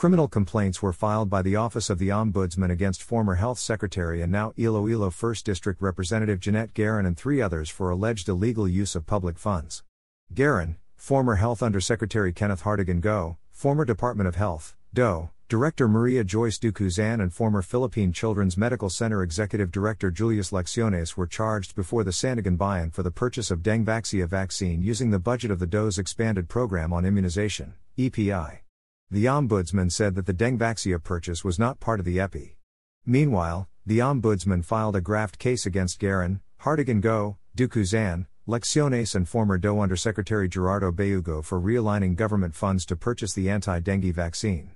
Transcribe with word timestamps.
Criminal 0.00 0.28
complaints 0.28 0.80
were 0.80 0.94
filed 0.94 1.28
by 1.28 1.42
the 1.42 1.56
Office 1.56 1.90
of 1.90 1.98
the 1.98 2.08
Ombudsman 2.08 2.70
against 2.70 3.02
former 3.02 3.34
Health 3.34 3.58
Secretary 3.58 4.22
and 4.22 4.32
now 4.32 4.54
Iloilo 4.56 5.10
1st 5.10 5.44
District 5.44 5.82
Representative 5.82 6.40
Janette 6.40 6.72
Garin 6.72 7.04
and 7.04 7.18
three 7.18 7.42
others 7.42 7.68
for 7.68 7.90
alleged 7.90 8.26
illegal 8.26 8.66
use 8.66 8.94
of 8.94 9.04
public 9.04 9.38
funds. 9.38 9.82
Garin, 10.32 10.76
former 10.96 11.34
Health 11.34 11.62
Undersecretary 11.62 12.32
Kenneth 12.32 12.62
Hartigan 12.62 13.02
Go, 13.02 13.36
former 13.50 13.84
Department 13.84 14.26
of 14.26 14.36
Health, 14.36 14.74
DOE, 14.94 15.28
Director 15.50 15.86
Maria 15.86 16.24
Joyce 16.24 16.58
Ducusin 16.58 17.20
and 17.20 17.30
former 17.30 17.60
Philippine 17.60 18.14
Children's 18.14 18.56
Medical 18.56 18.88
Center 18.88 19.22
Executive 19.22 19.70
Director 19.70 20.10
Julius 20.10 20.50
Lecciones 20.50 21.14
were 21.14 21.26
charged 21.26 21.74
before 21.74 22.04
the 22.04 22.10
Sandiganbayan 22.10 22.90
for 22.90 23.02
the 23.02 23.10
purchase 23.10 23.50
of 23.50 23.62
Dengvaxia 23.62 24.26
vaccine 24.26 24.80
using 24.80 25.10
the 25.10 25.18
budget 25.18 25.50
of 25.50 25.58
the 25.58 25.66
DOE's 25.66 25.98
Expanded 25.98 26.48
Program 26.48 26.90
on 26.90 27.04
Immunization, 27.04 27.74
EPI. 27.98 28.62
The 29.12 29.24
Ombudsman 29.24 29.90
said 29.90 30.14
that 30.14 30.26
the 30.26 30.32
Dengvaxia 30.32 31.02
purchase 31.02 31.42
was 31.42 31.58
not 31.58 31.80
part 31.80 31.98
of 31.98 32.06
the 32.06 32.20
EPI. 32.20 32.56
Meanwhile, 33.04 33.68
the 33.84 33.98
Ombudsman 33.98 34.64
filed 34.64 34.94
a 34.94 35.00
graft 35.00 35.36
case 35.40 35.66
against 35.66 35.98
Garin, 35.98 36.40
Hartigan 36.58 37.00
Go, 37.00 37.36
Ducusin, 37.56 38.26
Lecciones 38.46 39.16
and 39.16 39.28
former 39.28 39.58
DOE 39.58 39.80
Undersecretary 39.80 40.48
Gerardo 40.48 40.92
Bayugo 40.92 41.44
for 41.44 41.60
realigning 41.60 42.14
government 42.14 42.54
funds 42.54 42.86
to 42.86 42.94
purchase 42.94 43.32
the 43.32 43.50
anti-dengue 43.50 44.14
vaccine. 44.14 44.70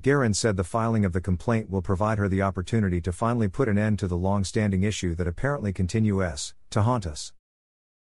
Garin 0.00 0.34
said 0.34 0.56
the 0.56 0.62
filing 0.62 1.04
of 1.04 1.12
the 1.12 1.20
complaint 1.20 1.68
will 1.68 1.82
provide 1.82 2.18
her 2.18 2.28
the 2.28 2.42
opportunity 2.42 3.00
to 3.00 3.10
finally 3.10 3.48
put 3.48 3.68
an 3.68 3.78
end 3.78 3.98
to 3.98 4.06
the 4.06 4.16
long-standing 4.16 4.84
issue 4.84 5.16
that 5.16 5.26
apparently 5.26 5.72
continues 5.72 6.54
to 6.70 6.82
haunt 6.82 7.04
us. 7.04 7.32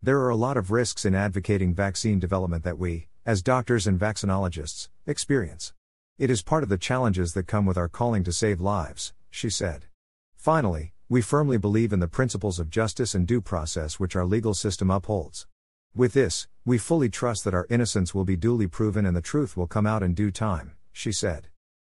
There 0.00 0.20
are 0.20 0.30
a 0.30 0.36
lot 0.36 0.56
of 0.56 0.70
risks 0.70 1.04
in 1.04 1.16
advocating 1.16 1.74
vaccine 1.74 2.20
development 2.20 2.62
that 2.62 2.78
we, 2.78 3.08
as 3.26 3.42
doctors 3.42 3.86
and 3.86 3.98
vaccinologists, 3.98 4.88
experience. 5.06 5.72
It 6.18 6.30
is 6.30 6.42
part 6.42 6.62
of 6.62 6.68
the 6.68 6.76
challenges 6.76 7.32
that 7.32 7.46
come 7.46 7.64
with 7.64 7.78
our 7.78 7.88
calling 7.88 8.22
to 8.24 8.32
save 8.32 8.60
lives, 8.60 9.14
she 9.30 9.48
said. 9.48 9.86
Finally, 10.36 10.92
we 11.08 11.22
firmly 11.22 11.56
believe 11.56 11.92
in 11.92 12.00
the 12.00 12.08
principles 12.08 12.58
of 12.58 12.68
justice 12.68 13.14
and 13.14 13.26
due 13.26 13.40
process 13.40 13.98
which 13.98 14.14
our 14.14 14.26
legal 14.26 14.52
system 14.52 14.90
upholds. 14.90 15.46
With 15.96 16.12
this, 16.12 16.48
we 16.64 16.76
fully 16.76 17.08
trust 17.08 17.44
that 17.44 17.54
our 17.54 17.66
innocence 17.70 18.14
will 18.14 18.24
be 18.24 18.36
duly 18.36 18.66
proven 18.66 19.06
and 19.06 19.16
the 19.16 19.22
truth 19.22 19.56
will 19.56 19.66
come 19.66 19.86
out 19.86 20.02
in 20.02 20.12
due 20.12 20.30
time, 20.30 20.72
she 20.92 21.12
said. 21.12 21.48